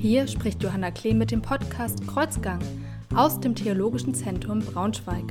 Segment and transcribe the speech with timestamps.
[0.00, 2.58] Hier spricht Johanna Klee mit dem Podcast Kreuzgang
[3.14, 5.26] aus dem Theologischen Zentrum Braunschweig.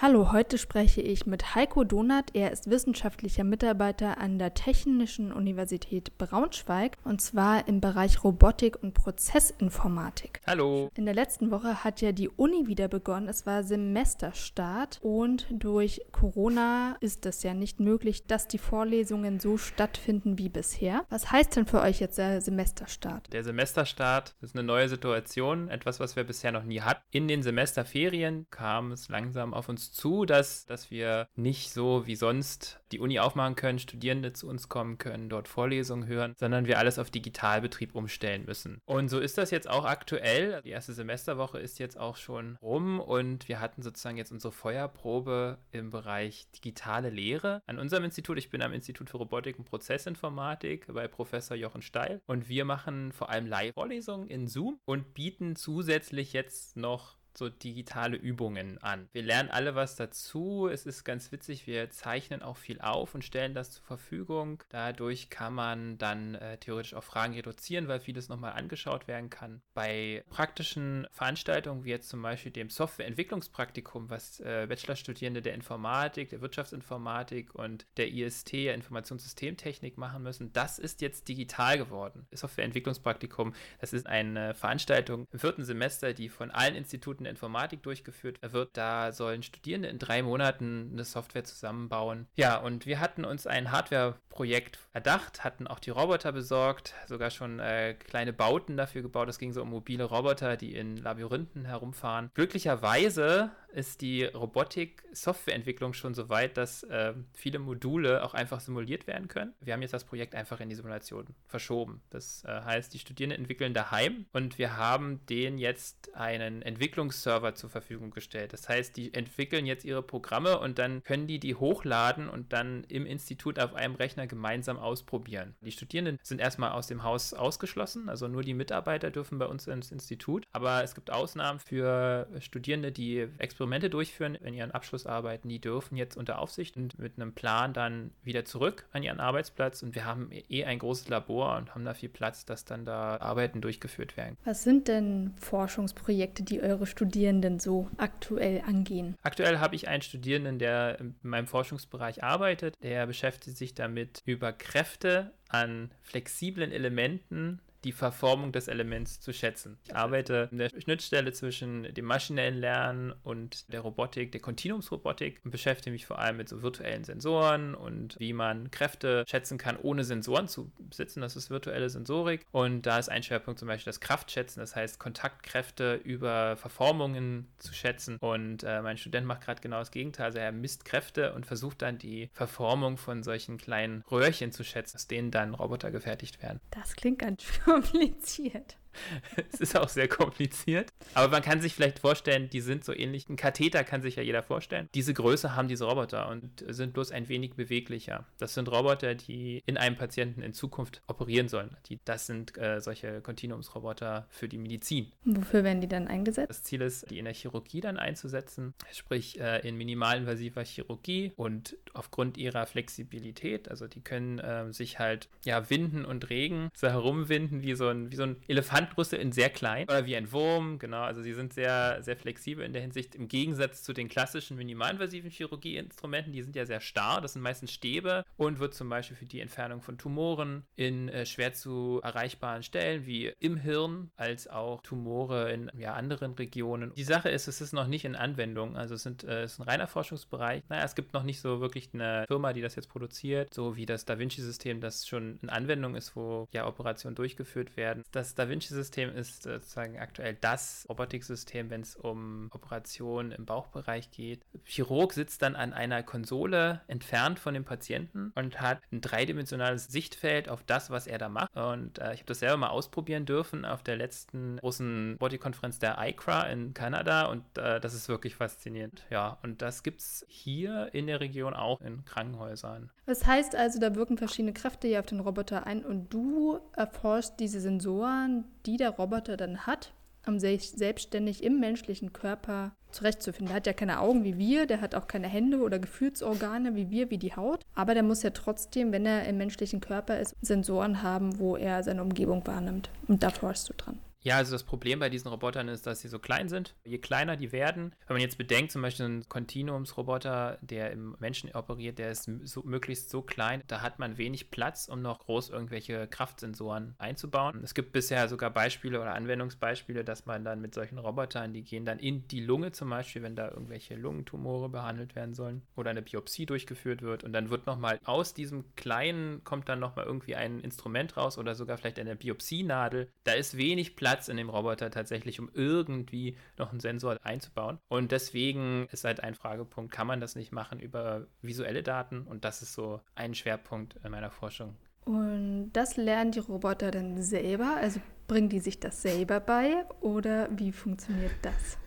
[0.00, 2.34] Hallo, heute spreche ich mit Heiko Donath.
[2.34, 8.94] Er ist wissenschaftlicher Mitarbeiter an der Technischen Universität Braunschweig und zwar im Bereich Robotik und
[8.94, 10.40] Prozessinformatik.
[10.46, 10.90] Hallo.
[10.94, 13.28] In der letzten Woche hat ja die Uni wieder begonnen.
[13.28, 19.56] Es war Semesterstart und durch Corona ist es ja nicht möglich, dass die Vorlesungen so
[19.56, 21.04] stattfinden wie bisher.
[21.08, 23.32] Was heißt denn für euch jetzt der Semesterstart?
[23.32, 27.02] Der Semesterstart ist eine neue Situation, etwas, was wir bisher noch nie hatten.
[27.10, 32.16] In den Semesterferien kam es langsam auf uns zu dass, dass wir nicht so wie
[32.16, 36.78] sonst die Uni aufmachen können, Studierende zu uns kommen können, dort Vorlesungen hören, sondern wir
[36.78, 38.80] alles auf Digitalbetrieb umstellen müssen.
[38.86, 40.62] Und so ist das jetzt auch aktuell.
[40.62, 45.58] Die erste Semesterwoche ist jetzt auch schon rum und wir hatten sozusagen jetzt unsere Feuerprobe
[45.72, 48.38] im Bereich digitale Lehre an unserem Institut.
[48.38, 53.12] Ich bin am Institut für Robotik und Prozessinformatik bei Professor Jochen Steil und wir machen
[53.12, 59.08] vor allem Live-Vorlesungen in Zoom und bieten zusätzlich jetzt noch so digitale Übungen an.
[59.12, 60.68] Wir lernen alle was dazu.
[60.70, 64.62] Es ist ganz witzig, wir zeichnen auch viel auf und stellen das zur Verfügung.
[64.68, 69.62] Dadurch kann man dann äh, theoretisch auch Fragen reduzieren, weil vieles nochmal angeschaut werden kann.
[69.72, 76.40] Bei praktischen Veranstaltungen, wie jetzt zum Beispiel dem Softwareentwicklungspraktikum, was äh, Bachelorstudierende der Informatik, der
[76.40, 82.26] Wirtschaftsinformatik und der IST, der Informationssystemtechnik machen müssen, das ist jetzt digital geworden.
[82.32, 88.76] Softwareentwicklungspraktikum, das ist eine Veranstaltung im vierten Semester, die von allen Instituten Informatik durchgeführt wird.
[88.76, 92.26] Da sollen Studierende in drei Monaten eine Software zusammenbauen.
[92.36, 97.58] Ja, und wir hatten uns ein Hardware-Projekt erdacht, hatten auch die Roboter besorgt, sogar schon
[97.60, 99.28] äh, kleine Bauten dafür gebaut.
[99.28, 102.30] Es ging so um mobile Roboter, die in Labyrinthen herumfahren.
[102.34, 109.28] Glücklicherweise ist die Robotik-Softwareentwicklung schon so weit, dass äh, viele Module auch einfach simuliert werden
[109.28, 109.54] können.
[109.60, 112.00] Wir haben jetzt das Projekt einfach in die Simulation verschoben.
[112.10, 117.70] Das äh, heißt, die Studierenden entwickeln daheim und wir haben denen jetzt einen Entwicklungsserver zur
[117.70, 118.52] Verfügung gestellt.
[118.52, 122.84] Das heißt, die entwickeln jetzt ihre Programme und dann können die die hochladen und dann
[122.84, 125.54] im Institut auf einem Rechner gemeinsam ausprobieren.
[125.60, 129.66] Die Studierenden sind erstmal aus dem Haus ausgeschlossen, also nur die Mitarbeiter dürfen bei uns
[129.66, 130.46] ins Institut.
[130.52, 135.96] Aber es gibt Ausnahmen für Studierende, die explizit Experimente durchführen in ihren Abschlussarbeiten, die dürfen
[135.96, 139.82] jetzt unter Aufsicht und mit einem Plan dann wieder zurück an ihren Arbeitsplatz.
[139.82, 143.16] Und wir haben eh ein großes Labor und haben da viel Platz, dass dann da
[143.16, 144.36] Arbeiten durchgeführt werden.
[144.44, 149.16] Was sind denn Forschungsprojekte, die eure Studierenden so aktuell angehen?
[149.24, 152.76] Aktuell habe ich einen Studierenden, der in meinem Forschungsbereich arbeitet.
[152.84, 159.78] Der beschäftigt sich damit, über Kräfte an flexiblen Elementen die Verformung des Elements zu schätzen.
[159.84, 165.50] Ich arbeite in der Schnittstelle zwischen dem maschinellen Lernen und der Robotik, der Kontinuumsrobotik und
[165.50, 170.04] beschäftige mich vor allem mit so virtuellen Sensoren und wie man Kräfte schätzen kann, ohne
[170.04, 171.20] Sensoren zu besitzen.
[171.20, 172.44] Das ist virtuelle Sensorik.
[172.50, 177.72] Und da ist ein Schwerpunkt zum Beispiel das Kraftschätzen, das heißt Kontaktkräfte über Verformungen zu
[177.74, 178.16] schätzen.
[178.18, 180.26] Und äh, mein Student macht gerade genau das Gegenteil.
[180.26, 184.96] Also er misst Kräfte und versucht dann die Verformung von solchen kleinen Röhrchen zu schätzen,
[184.96, 186.60] aus denen dann Roboter gefertigt werden.
[186.70, 188.76] Das klingt ganz schön kompliziert.
[189.52, 190.92] es ist auch sehr kompliziert.
[191.14, 193.28] Aber man kann sich vielleicht vorstellen, die sind so ähnlich.
[193.28, 194.88] Ein Katheter kann sich ja jeder vorstellen.
[194.94, 198.26] Diese Größe haben diese Roboter und sind bloß ein wenig beweglicher.
[198.38, 201.76] Das sind Roboter, die in einem Patienten in Zukunft operieren sollen.
[201.86, 205.12] Die, das sind äh, solche Kontinuumsroboter für die Medizin.
[205.24, 206.50] Wofür werden die dann eingesetzt?
[206.50, 211.76] Das Ziel ist, die in der Chirurgie dann einzusetzen, sprich äh, in minimalinvasiver Chirurgie und
[211.94, 217.62] aufgrund ihrer Flexibilität, also die können äh, sich halt ja winden und regen, so herumwinden
[217.62, 220.78] wie so ein, wie so ein Elefant Handbrüste in sehr klein oder wie ein Wurm,
[220.78, 221.02] genau.
[221.02, 225.30] Also sie sind sehr, sehr flexibel in der Hinsicht im Gegensatz zu den klassischen minimalinvasiven
[225.30, 226.32] Chirurgieinstrumenten.
[226.32, 229.40] Die sind ja sehr starr, das sind meistens Stäbe und wird zum Beispiel für die
[229.40, 235.52] Entfernung von Tumoren in äh, schwer zu erreichbaren Stellen wie im Hirn als auch Tumore
[235.52, 236.92] in ja, anderen Regionen.
[236.96, 239.58] Die Sache ist, es ist noch nicht in Anwendung, also es, sind, äh, es ist
[239.58, 240.62] ein reiner Forschungsbereich.
[240.68, 243.86] Naja, es gibt noch nicht so wirklich eine Firma, die das jetzt produziert, so wie
[243.86, 248.02] das Da Vinci-System, das schon in Anwendung ist, wo ja Operationen durchgeführt werden.
[248.12, 253.44] Das Da Vinci menschliche System ist sozusagen aktuell das Robotiksystem, wenn es um Operationen im
[253.44, 254.40] Bauchbereich geht.
[254.64, 260.48] Chirurg sitzt dann an einer Konsole entfernt von dem Patienten und hat ein dreidimensionales Sichtfeld
[260.48, 261.54] auf das, was er da macht.
[261.56, 265.96] Und äh, ich habe das selber mal ausprobieren dürfen auf der letzten großen Robotikkonferenz der
[266.00, 269.04] ICRA in Kanada und äh, das ist wirklich faszinierend.
[269.10, 272.90] Ja, und das gibt es hier in der Region auch in Krankenhäusern.
[273.06, 277.40] Das heißt also, da wirken verschiedene Kräfte hier auf den Roboter ein und du erforschst
[277.40, 279.92] diese Sensoren, die der Roboter dann hat,
[280.26, 283.48] um sich selbstständig im menschlichen Körper zurechtzufinden.
[283.48, 286.90] Der hat ja keine Augen wie wir, der hat auch keine Hände oder Gefühlsorgane wie
[286.90, 287.64] wir, wie die Haut.
[287.74, 291.82] Aber der muss ja trotzdem, wenn er im menschlichen Körper ist, Sensoren haben, wo er
[291.82, 292.90] seine Umgebung wahrnimmt.
[293.06, 293.98] Und da forschst du dran.
[294.20, 296.74] Ja, also das Problem bei diesen Robotern ist, dass sie so klein sind.
[296.84, 301.54] Je kleiner die werden, wenn man jetzt bedenkt, zum Beispiel ein Kontinuumsroboter, der im Menschen
[301.54, 305.50] operiert, der ist so, möglichst so klein, da hat man wenig Platz, um noch groß
[305.50, 307.60] irgendwelche Kraftsensoren einzubauen.
[307.62, 311.84] Es gibt bisher sogar Beispiele oder Anwendungsbeispiele, dass man dann mit solchen Robotern, die gehen
[311.84, 316.02] dann in die Lunge zum Beispiel, wenn da irgendwelche Lungentumore behandelt werden sollen oder eine
[316.02, 320.58] Biopsie durchgeführt wird und dann wird nochmal aus diesem kleinen, kommt dann nochmal irgendwie ein
[320.58, 323.12] Instrument raus oder sogar vielleicht eine Biopsienadel.
[323.22, 327.78] Da ist wenig Platz Platz in dem Roboter tatsächlich, um irgendwie noch einen Sensor einzubauen.
[327.88, 332.22] Und deswegen ist halt ein Fragepunkt, kann man das nicht machen über visuelle Daten?
[332.22, 334.76] Und das ist so ein Schwerpunkt in meiner Forschung.
[335.04, 337.76] Und das lernen die Roboter dann selber?
[337.76, 341.78] Also bringen die sich das selber bei oder wie funktioniert das?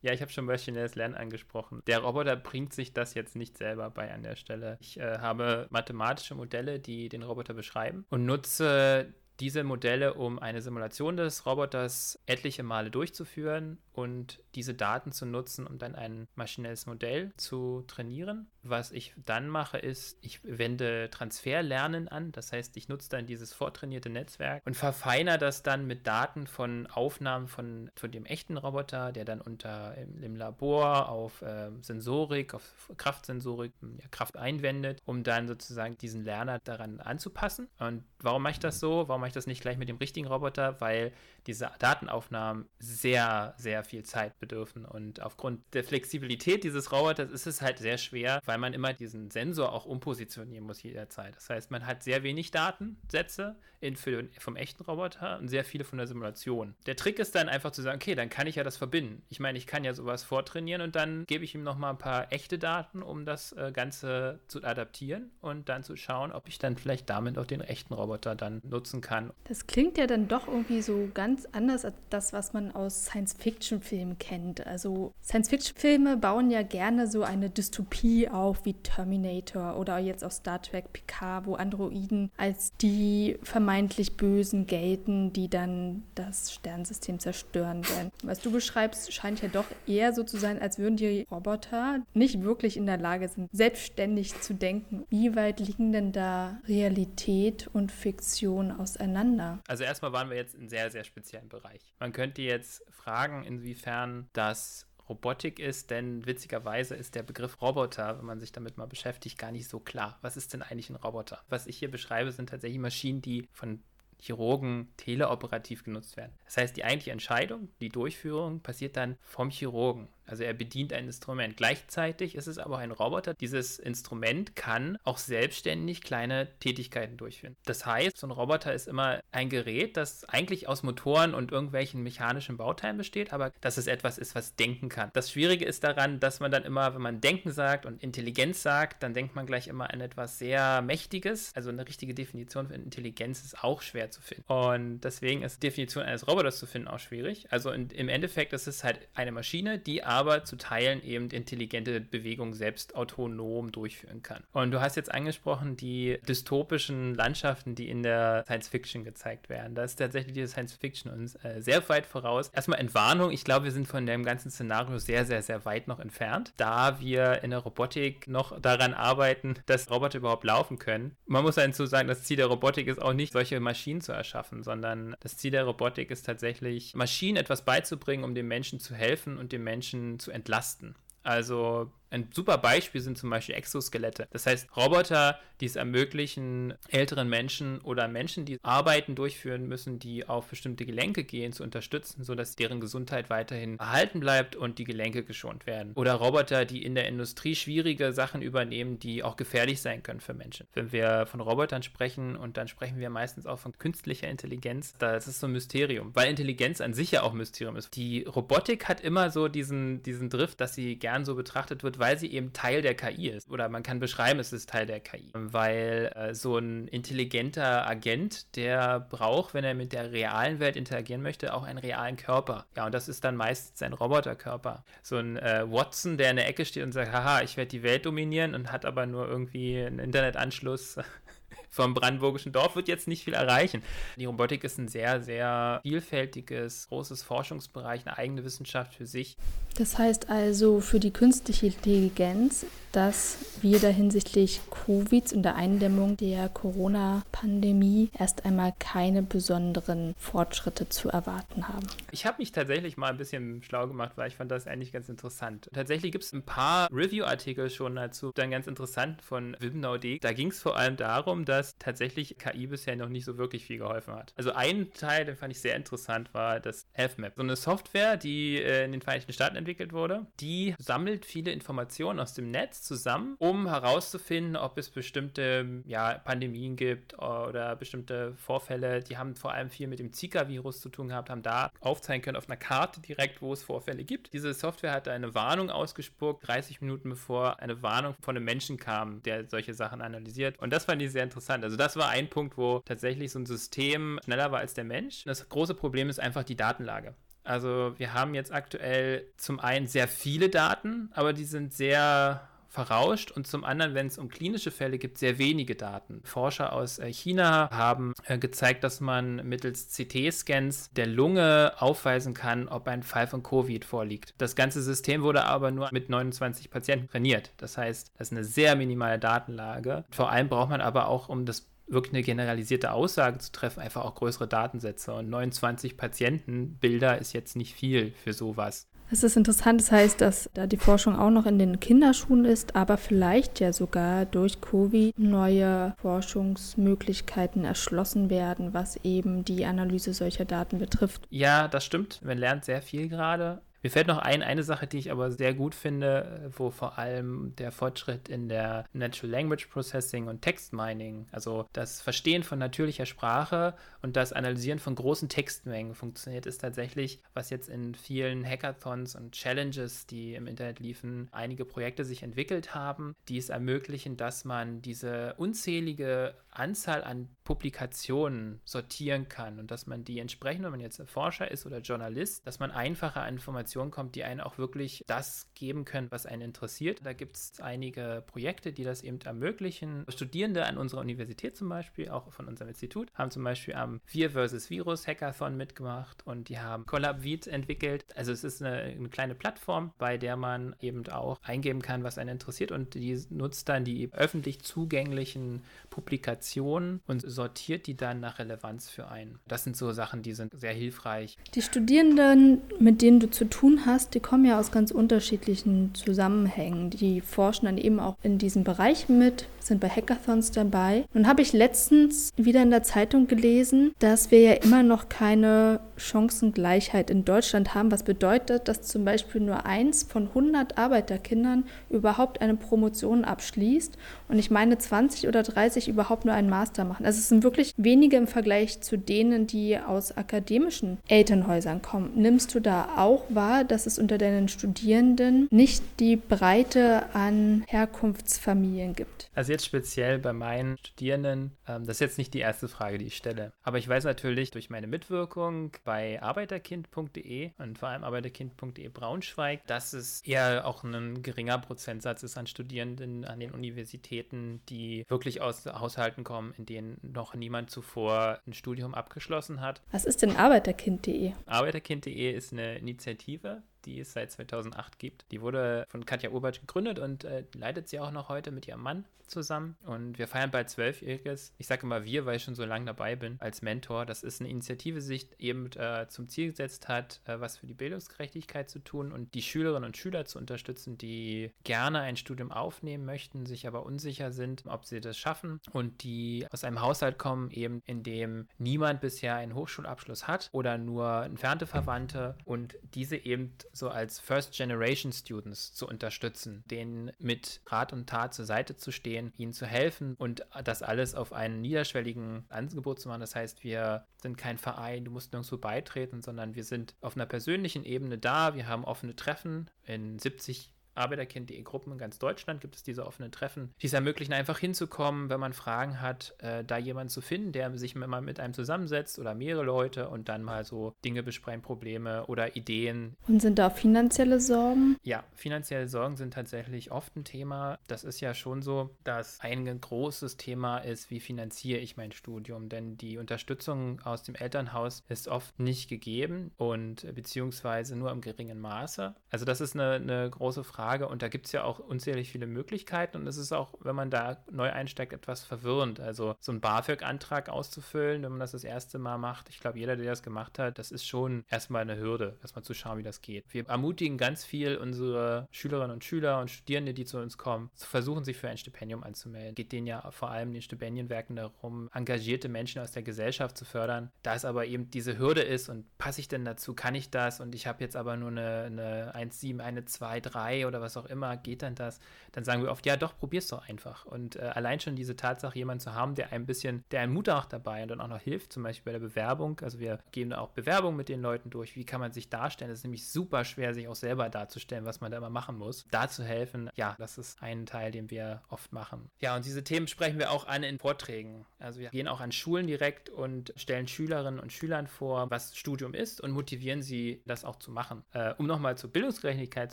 [0.00, 1.82] Ja, ich habe schon maschinelles Lernen angesprochen.
[1.88, 4.78] Der Roboter bringt sich das jetzt nicht selber bei an der Stelle.
[4.80, 10.62] Ich äh, habe mathematische Modelle, die den Roboter beschreiben und nutze diese Modelle, um eine
[10.62, 16.86] Simulation des Roboters etliche Male durchzuführen und diese Daten zu nutzen, um dann ein maschinelles
[16.86, 18.48] Modell zu trainieren.
[18.68, 22.32] Was ich dann mache, ist, ich wende Transferlernen an.
[22.32, 26.86] Das heißt, ich nutze dann dieses vortrainierte Netzwerk und verfeinere das dann mit Daten von
[26.86, 32.54] Aufnahmen von, von dem echten Roboter, der dann unter im, im Labor auf äh, Sensorik,
[32.54, 32.62] auf
[32.96, 37.68] Kraftsensorik ja, Kraft einwendet, um dann sozusagen diesen Lerner daran anzupassen.
[37.78, 39.08] Und warum mache ich das so?
[39.08, 40.80] Warum mache ich das nicht gleich mit dem richtigen Roboter?
[40.80, 41.12] Weil
[41.48, 44.84] diese Datenaufnahmen sehr, sehr viel Zeit bedürfen.
[44.84, 49.30] Und aufgrund der Flexibilität dieses Roboters ist es halt sehr schwer, weil man immer diesen
[49.30, 51.34] Sensor auch umpositionieren muss jederzeit.
[51.34, 55.84] Das heißt, man hat sehr wenig Datensätze in, für, vom echten Roboter und sehr viele
[55.84, 56.74] von der Simulation.
[56.86, 59.22] Der Trick ist dann einfach zu sagen, okay, dann kann ich ja das verbinden.
[59.28, 62.32] Ich meine, ich kann ja sowas vortrainieren und dann gebe ich ihm nochmal ein paar
[62.32, 66.76] echte Daten, um das äh, Ganze zu adaptieren und dann zu schauen, ob ich dann
[66.76, 69.32] vielleicht damit auch den echten Roboter dann nutzen kann.
[69.44, 74.18] Das klingt ja dann doch irgendwie so ganz anders als das, was man aus Science-Fiction-Filmen
[74.18, 74.66] kennt.
[74.66, 80.60] Also Science-Fiction-Filme bauen ja gerne so eine Dystopie auf wie Terminator oder jetzt auch Star
[80.62, 88.10] Trek Picard, wo Androiden als die vermeintlich Bösen gelten, die dann das Sternensystem zerstören werden.
[88.22, 92.42] Was du beschreibst, scheint ja doch eher so zu sein, als würden die Roboter nicht
[92.42, 95.04] wirklich in der Lage sind, selbstständig zu denken.
[95.10, 99.60] Wie weit liegen denn da Realität und Fiktion auseinander?
[99.68, 101.94] Also erstmal waren wir jetzt in sehr, sehr speziellen Bereich.
[101.98, 108.26] Man könnte jetzt fragen, inwiefern das Robotik ist, denn witzigerweise ist der Begriff Roboter, wenn
[108.26, 110.18] man sich damit mal beschäftigt, gar nicht so klar.
[110.20, 111.42] Was ist denn eigentlich ein Roboter?
[111.48, 113.82] Was ich hier beschreibe, sind tatsächlich Maschinen, die von
[114.20, 116.34] Chirurgen teleoperativ genutzt werden.
[116.44, 120.08] Das heißt, die eigentliche Entscheidung, die Durchführung passiert dann vom Chirurgen.
[120.28, 121.56] Also er bedient ein Instrument.
[121.56, 123.34] Gleichzeitig ist es aber ein Roboter.
[123.34, 127.56] Dieses Instrument kann auch selbstständig kleine Tätigkeiten durchführen.
[127.64, 132.02] Das heißt, so ein Roboter ist immer ein Gerät, das eigentlich aus Motoren und irgendwelchen
[132.02, 135.10] mechanischen Bauteilen besteht, aber dass es etwas ist, was denken kann.
[135.14, 139.02] Das Schwierige ist daran, dass man dann immer, wenn man Denken sagt und Intelligenz sagt,
[139.02, 141.52] dann denkt man gleich immer an etwas sehr Mächtiges.
[141.54, 144.44] Also eine richtige Definition für Intelligenz ist auch schwer zu finden.
[144.46, 147.46] Und deswegen ist die Definition eines Roboters zu finden auch schwierig.
[147.50, 151.30] Also in, im Endeffekt ist es halt eine Maschine, die aber aber zu Teilen eben
[151.30, 154.42] intelligente Bewegungen selbst autonom durchführen kann.
[154.52, 159.76] Und du hast jetzt angesprochen, die dystopischen Landschaften, die in der Science Fiction gezeigt werden.
[159.76, 162.48] Da ist tatsächlich die Science Fiction uns äh, sehr weit voraus.
[162.48, 166.00] Erstmal Entwarnung, ich glaube, wir sind von dem ganzen Szenario sehr, sehr, sehr weit noch
[166.00, 171.16] entfernt, da wir in der Robotik noch daran arbeiten, dass Roboter überhaupt laufen können.
[171.26, 174.62] Man muss dazu sagen, das Ziel der Robotik ist auch nicht, solche Maschinen zu erschaffen,
[174.62, 179.38] sondern das Ziel der Robotik ist tatsächlich, Maschinen etwas beizubringen, um dem Menschen zu helfen
[179.38, 180.96] und dem Menschen zu entlasten.
[181.22, 184.28] Also Ein super Beispiel sind zum Beispiel Exoskelette.
[184.30, 190.26] Das heißt, Roboter, die es ermöglichen, älteren Menschen oder Menschen, die Arbeiten durchführen müssen, die
[190.26, 195.24] auf bestimmte Gelenke gehen, zu unterstützen, sodass deren Gesundheit weiterhin erhalten bleibt und die Gelenke
[195.24, 195.92] geschont werden.
[195.94, 200.34] Oder Roboter, die in der Industrie schwierige Sachen übernehmen, die auch gefährlich sein können für
[200.34, 200.66] Menschen.
[200.74, 205.28] Wenn wir von Robotern sprechen und dann sprechen wir meistens auch von künstlicher Intelligenz, das
[205.28, 207.94] ist so ein Mysterium, weil Intelligenz an sich ja auch Mysterium ist.
[207.96, 212.18] Die Robotik hat immer so diesen, diesen Drift, dass sie gern so betrachtet wird, weil
[212.18, 213.50] sie eben Teil der KI ist.
[213.50, 215.30] Oder man kann beschreiben, es ist Teil der KI.
[215.34, 221.22] Weil äh, so ein intelligenter Agent, der braucht, wenn er mit der realen Welt interagieren
[221.22, 222.66] möchte, auch einen realen Körper.
[222.76, 224.84] Ja, und das ist dann meistens ein Roboterkörper.
[225.02, 227.82] So ein äh, Watson, der in der Ecke steht und sagt, haha, ich werde die
[227.82, 230.98] Welt dominieren und hat aber nur irgendwie einen Internetanschluss
[231.70, 233.82] vom brandenburgischen Dorf wird jetzt nicht viel erreichen.
[234.16, 239.36] Die Robotik ist ein sehr, sehr vielfältiges, großes Forschungsbereich, eine eigene Wissenschaft für sich.
[239.76, 246.16] Das heißt also für die künstliche Intelligenz dass wir da hinsichtlich Covid und der Eindämmung
[246.16, 251.86] der Corona-Pandemie erst einmal keine besonderen Fortschritte zu erwarten haben.
[252.10, 255.08] Ich habe mich tatsächlich mal ein bisschen schlau gemacht, weil ich fand das eigentlich ganz
[255.08, 255.68] interessant.
[255.72, 260.18] Tatsächlich gibt es ein paar Review-Artikel schon dazu, dann ganz interessant von Wimnau.de.
[260.18, 263.78] Da ging es vor allem darum, dass tatsächlich KI bisher noch nicht so wirklich viel
[263.78, 264.32] geholfen hat.
[264.36, 267.34] Also ein Teil, den fand ich sehr interessant, war das HealthMap.
[267.36, 272.20] So eine Software, die äh, in den Vereinigten Staaten entwickelt wurde, die sammelt viele Informationen
[272.20, 279.02] aus dem Netz zusammen, um herauszufinden, ob es bestimmte ja, Pandemien gibt oder bestimmte Vorfälle.
[279.02, 282.36] Die haben vor allem viel mit dem Zika-Virus zu tun gehabt, haben da aufzeigen können
[282.36, 284.32] auf einer Karte direkt, wo es Vorfälle gibt.
[284.32, 289.22] Diese Software hat eine Warnung ausgespuckt, 30 Minuten bevor eine Warnung von einem Menschen kam,
[289.22, 290.58] der solche Sachen analysiert.
[290.58, 291.64] Und das fand ich sehr interessant.
[291.64, 295.24] Also das war ein Punkt, wo tatsächlich so ein System schneller war als der Mensch.
[295.24, 297.14] Das große Problem ist einfach die Datenlage.
[297.48, 303.30] Also wir haben jetzt aktuell zum einen sehr viele Daten, aber die sind sehr verrauscht
[303.30, 306.20] und zum anderen, wenn es um klinische Fälle gibt, sehr wenige Daten.
[306.24, 312.68] Forscher aus äh, China haben äh, gezeigt, dass man mittels CT-Scans der Lunge aufweisen kann,
[312.68, 314.34] ob ein Fall von Covid vorliegt.
[314.38, 317.52] Das ganze System wurde aber nur mit 29 Patienten trainiert.
[317.56, 320.04] Das heißt, das ist eine sehr minimale Datenlage.
[320.10, 324.04] Vor allem braucht man aber auch, um das wirklich eine generalisierte Aussage zu treffen, einfach
[324.04, 325.14] auch größere Datensätze.
[325.14, 328.88] Und 29 Patientenbilder ist jetzt nicht viel für sowas.
[329.10, 332.76] Es ist interessant, das heißt, dass da die Forschung auch noch in den Kinderschuhen ist,
[332.76, 340.44] aber vielleicht ja sogar durch Covid neue Forschungsmöglichkeiten erschlossen werden, was eben die Analyse solcher
[340.44, 341.26] Daten betrifft.
[341.30, 342.20] Ja, das stimmt.
[342.22, 343.62] Man lernt sehr viel gerade.
[343.82, 347.54] Mir fällt noch ein, eine Sache, die ich aber sehr gut finde, wo vor allem
[347.56, 353.06] der Fortschritt in der Natural Language Processing und Text Mining, also das Verstehen von natürlicher
[353.06, 359.14] Sprache und das Analysieren von großen Textmengen funktioniert, ist tatsächlich, was jetzt in vielen Hackathons
[359.14, 364.44] und Challenges, die im Internet liefen, einige Projekte sich entwickelt haben, die es ermöglichen, dass
[364.44, 370.80] man diese unzählige Anzahl an Publikationen sortieren kann und dass man die entsprechend, wenn man
[370.80, 375.04] jetzt Forscher ist oder Journalist, dass man einfacher an Informationen kommt, die einen auch wirklich
[375.06, 377.00] das geben können, was einen interessiert.
[377.04, 380.04] Da gibt es einige Projekte, die das eben ermöglichen.
[380.08, 384.30] Studierende an unserer Universität zum Beispiel, auch von unserem Institut, haben zum Beispiel am Wir
[384.32, 384.68] vs.
[384.68, 388.04] Virus Hackathon mitgemacht und die haben CollabVit entwickelt.
[388.14, 392.18] Also es ist eine, eine kleine Plattform, bei der man eben auch eingeben kann, was
[392.18, 398.38] einen interessiert und die nutzt dann die öffentlich zugänglichen Publikationen und sortiert die dann nach
[398.38, 399.38] Relevanz für einen.
[399.46, 401.36] Das sind so Sachen, die sind sehr hilfreich.
[401.54, 406.90] Die Studierenden, mit denen du zu tun hast, die kommen ja aus ganz unterschiedlichen Zusammenhängen.
[406.90, 411.04] Die forschen dann eben auch in diesem Bereich mit, sind bei Hackathons dabei.
[411.14, 415.80] Nun habe ich letztens wieder in der Zeitung gelesen, dass wir ja immer noch keine
[415.96, 422.40] Chancengleichheit in Deutschland haben, was bedeutet, dass zum Beispiel nur eins von 100 Arbeiterkindern überhaupt
[422.40, 423.96] eine Promotion abschließt
[424.28, 427.04] und ich meine 20 oder 30 überhaupt nur einen Master machen.
[427.04, 432.12] Also es sind wirklich wenige im Vergleich zu denen, die aus akademischen Elternhäusern kommen.
[432.14, 438.94] Nimmst du da auch wahr, dass es unter deinen Studierenden nicht die Breite an Herkunftsfamilien
[438.94, 439.28] gibt?
[439.34, 443.06] Also jetzt speziell bei meinen Studierenden, ähm, das ist jetzt nicht die erste Frage, die
[443.06, 443.52] ich stelle.
[443.62, 449.92] Aber ich weiß natürlich durch meine Mitwirkung bei arbeiterkind.de und vor allem arbeiterkind.de Braunschweig, dass
[449.92, 455.66] es eher auch ein geringer Prozentsatz ist an Studierenden an den Universitäten, die wirklich aus
[455.66, 459.82] Haushalten kommen, in denen noch niemand zuvor ein Studium abgeschlossen hat.
[459.90, 461.32] Was ist denn arbeiterkind.de?
[461.46, 465.24] Arbeiterkind.de ist eine Initiative, die es seit 2008 gibt.
[465.30, 468.82] Die wurde von Katja Urbatsch gegründet und äh, leitet sie auch noch heute mit ihrem
[468.82, 469.76] Mann zusammen.
[469.84, 471.52] Und wir feiern bald zwölfjähriges.
[471.58, 474.06] Ich sage immer wir, weil ich schon so lange dabei bin als Mentor.
[474.06, 477.66] Das ist eine Initiative, die sich eben äh, zum Ziel gesetzt hat, äh, was für
[477.66, 482.50] die Bildungsgerechtigkeit zu tun und die Schülerinnen und Schüler zu unterstützen, die gerne ein Studium
[482.50, 487.18] aufnehmen möchten, sich aber unsicher sind, ob sie das schaffen und die aus einem Haushalt
[487.18, 493.16] kommen, eben in dem niemand bisher einen Hochschulabschluss hat oder nur entfernte Verwandte und diese
[493.16, 498.76] eben so als First Generation Students zu unterstützen, denen mit Rat und Tat zur Seite
[498.76, 503.20] zu stehen, ihnen zu helfen und das alles auf einen niederschwelligen Angebot zu machen.
[503.20, 507.26] Das heißt, wir sind kein Verein, du musst nirgendwo beitreten, sondern wir sind auf einer
[507.26, 508.54] persönlichen Ebene da.
[508.54, 513.32] Wir haben offene Treffen in 70 Arbeiterkind.de Gruppen in ganz Deutschland gibt es diese offenen
[513.32, 517.52] Treffen, die es ermöglichen, einfach hinzukommen, wenn man Fragen hat, äh, da jemanden zu finden,
[517.52, 521.62] der sich mal mit einem zusammensetzt oder mehrere Leute und dann mal so Dinge besprechen,
[521.62, 523.16] Probleme oder Ideen.
[523.26, 524.96] Und sind da finanzielle Sorgen?
[525.02, 527.78] Ja, finanzielle Sorgen sind tatsächlich oft ein Thema.
[527.86, 532.68] Das ist ja schon so, dass ein großes Thema ist, wie finanziere ich mein Studium,
[532.68, 538.60] denn die Unterstützung aus dem Elternhaus ist oft nicht gegeben und beziehungsweise nur im geringen
[538.60, 539.14] Maße.
[539.30, 541.08] Also das ist eine, eine große Frage Frage.
[541.08, 543.18] Und da gibt es ja auch unzählig viele Möglichkeiten.
[543.18, 546.00] Und es ist auch, wenn man da neu einsteigt, etwas verwirrend.
[546.00, 549.50] Also so einen BAföG-Antrag auszufüllen, wenn man das das erste Mal macht.
[549.50, 552.72] Ich glaube, jeder, der das gemacht hat, das ist schon erstmal eine Hürde, erstmal zu
[552.72, 553.44] schauen, wie das geht.
[553.50, 557.86] Wir ermutigen ganz viel unsere Schülerinnen und Schüler und Studierende, die zu uns kommen, zu
[557.86, 559.54] versuchen, sich für ein Stipendium anzumelden.
[559.54, 564.10] Geht denen ja vor allem den Stipendienwerken darum, engagierte Menschen aus der Gesellschaft zu fördern.
[564.22, 567.40] Da es aber eben diese Hürde ist und passe ich denn dazu, kann ich das
[567.40, 570.96] und ich habe jetzt aber nur eine, eine 1,7, eine 2, 3 oder oder was
[570.96, 572.00] auch immer, geht dann das?
[572.32, 574.06] Dann sagen wir oft, ja doch, probier's doch einfach.
[574.06, 577.28] Und äh, allein schon diese Tatsache, jemanden zu haben, der ein bisschen, der einen Mut
[577.28, 579.60] auch dabei und dann auch noch hilft, zum Beispiel bei der Bewerbung.
[579.60, 581.76] Also wir geben da auch Bewerbung mit den Leuten durch.
[581.76, 582.70] Wie kann man sich darstellen?
[582.70, 585.86] Es ist nämlich super schwer, sich auch selber darzustellen, was man da immer machen muss.
[585.90, 589.10] Da zu helfen, ja, das ist ein Teil, den wir oft machen.
[589.20, 591.44] Ja, und diese Themen sprechen wir auch an in Vorträgen.
[591.58, 595.94] Also wir gehen auch an Schulen direkt und stellen Schülerinnen und Schülern vor, was Studium
[595.94, 598.04] ist und motivieren sie, das auch zu machen.
[598.12, 599.72] Äh, um nochmal zur Bildungsgerechtigkeit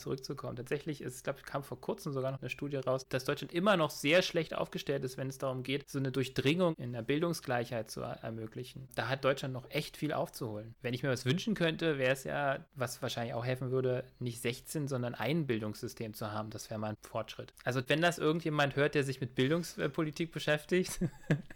[0.00, 3.24] zurückzukommen, tatsächlich tatsächlich ist, ich glaube, kam vor kurzem sogar noch eine Studie raus, dass
[3.24, 6.92] Deutschland immer noch sehr schlecht aufgestellt ist, wenn es darum geht, so eine Durchdringung in
[6.92, 8.88] der Bildungsgleichheit zu ermöglichen.
[8.94, 10.74] Da hat Deutschland noch echt viel aufzuholen.
[10.82, 14.40] Wenn ich mir was wünschen könnte, wäre es ja, was wahrscheinlich auch helfen würde, nicht
[14.40, 16.50] 16, sondern ein Bildungssystem zu haben.
[16.50, 17.52] Das wäre mal ein Fortschritt.
[17.64, 21.00] Also wenn das irgendjemand hört, der sich mit Bildungspolitik beschäftigt,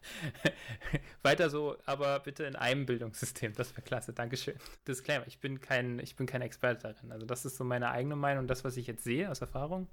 [1.22, 3.52] Weiter so, aber bitte in einem Bildungssystem.
[3.54, 4.12] Das wäre klasse.
[4.12, 4.54] Dankeschön.
[4.86, 7.12] Disclaimer, ich bin kein, ich bin kein Experte darin.
[7.12, 9.88] Also das ist so meine eigene Meinung, das, was ich jetzt sehe aus Erfahrung.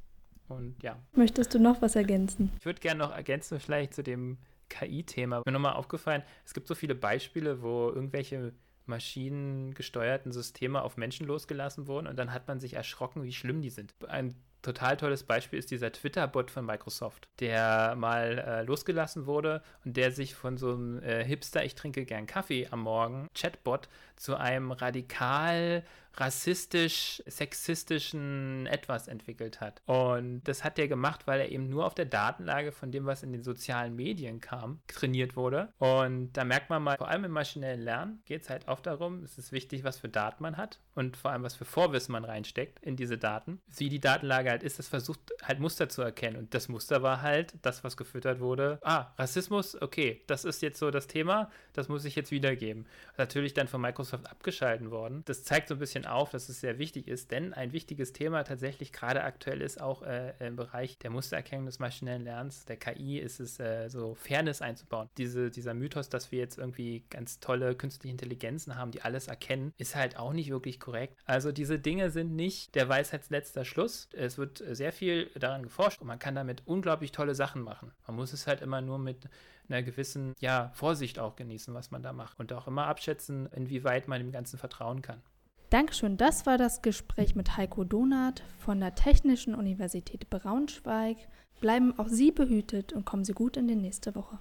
[0.47, 0.97] Und ja.
[1.13, 2.51] Möchtest du noch was ergänzen?
[2.59, 4.37] Ich würde gerne noch ergänzen, vielleicht zu dem
[4.69, 5.41] KI-Thema.
[5.45, 8.53] Mir nochmal aufgefallen, es gibt so viele Beispiele, wo irgendwelche
[8.87, 13.71] maschinengesteuerten Systeme auf Menschen losgelassen wurden und dann hat man sich erschrocken, wie schlimm die
[13.71, 13.93] sind.
[14.07, 19.95] Ein total tolles Beispiel ist dieser Twitter-Bot von Microsoft, der mal äh, losgelassen wurde und
[19.95, 24.35] der sich von so einem äh, Hipster, ich trinke gern Kaffee am Morgen, Chatbot, zu
[24.35, 25.83] einem radikal
[26.17, 29.81] rassistisch, sexistischen etwas entwickelt hat.
[29.85, 33.23] Und das hat er gemacht, weil er eben nur auf der Datenlage von dem, was
[33.23, 35.69] in den sozialen Medien kam, trainiert wurde.
[35.77, 39.23] Und da merkt man mal, vor allem im maschinellen Lernen geht es halt oft darum,
[39.23, 42.25] es ist wichtig, was für Daten man hat und vor allem, was für Vorwissen man
[42.25, 43.61] reinsteckt in diese Daten.
[43.67, 46.37] Wie die Datenlage halt ist, das versucht halt Muster zu erkennen.
[46.37, 48.79] Und das Muster war halt das, was gefüttert wurde.
[48.81, 52.85] Ah, Rassismus, okay, das ist jetzt so das Thema, das muss ich jetzt wiedergeben.
[53.17, 55.23] Natürlich dann von Microsoft abgeschalten worden.
[55.25, 58.43] Das zeigt so ein bisschen auf, dass es sehr wichtig ist, denn ein wichtiges Thema
[58.43, 63.19] tatsächlich gerade aktuell ist auch äh, im Bereich der Mustererkennung des maschinellen Lernens, der KI,
[63.19, 65.09] ist es äh, so Fairness einzubauen.
[65.17, 69.73] Diese, dieser Mythos, dass wir jetzt irgendwie ganz tolle künstliche Intelligenzen haben, die alles erkennen,
[69.77, 71.17] ist halt auch nicht wirklich korrekt.
[71.25, 74.09] Also diese Dinge sind nicht der Weisheitsletzter Schluss.
[74.13, 77.91] Es wird sehr viel daran geforscht und man kann damit unglaublich tolle Sachen machen.
[78.07, 79.27] Man muss es halt immer nur mit
[79.67, 84.07] einer gewissen ja, Vorsicht auch genießen, was man da macht und auch immer abschätzen, inwieweit
[84.07, 85.21] man dem Ganzen vertrauen kann.
[85.69, 86.17] Dankeschön.
[86.17, 91.17] Das war das Gespräch mit Heiko Donath von der Technischen Universität Braunschweig.
[91.59, 94.39] Bleiben auch Sie behütet und kommen Sie gut in die nächste Woche.